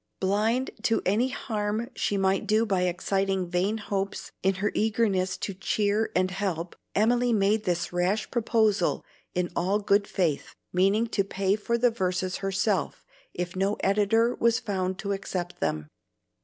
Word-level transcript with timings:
Blind 0.19 0.71
to 0.81 1.03
any 1.05 1.29
harm 1.29 1.91
she 1.95 2.17
might 2.17 2.47
do 2.47 2.65
by 2.65 2.85
exciting 2.85 3.47
vain 3.47 3.77
hopes 3.77 4.31
in 4.41 4.55
her 4.55 4.71
eagerness 4.73 5.37
to 5.37 5.53
cheer 5.53 6.11
and 6.15 6.31
help, 6.31 6.75
Emily 6.95 7.31
made 7.31 7.65
this 7.65 7.93
rash 7.93 8.31
proposal 8.31 9.05
in 9.35 9.51
all 9.55 9.77
good 9.77 10.07
faith, 10.07 10.55
meaning 10.73 11.05
to 11.05 11.23
pay 11.23 11.55
for 11.55 11.77
the 11.77 11.91
verses 11.91 12.37
herself 12.37 13.05
if 13.35 13.55
no 13.55 13.75
editor 13.81 14.33
was 14.33 14.59
found 14.59 14.97
to 14.97 15.11
accept 15.11 15.59
them. 15.59 15.87